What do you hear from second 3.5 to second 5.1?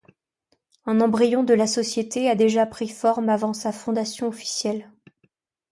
sa fondation officielle.